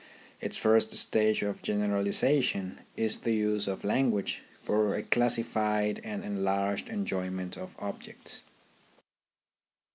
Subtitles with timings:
[0.39, 6.89] Its first stage of generalization is the use of language for a classified and enlarged
[6.89, 8.41] enjoyment of objects.